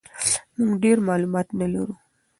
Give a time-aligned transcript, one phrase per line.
[0.63, 1.93] موږ ډېر معلومات نه لرو.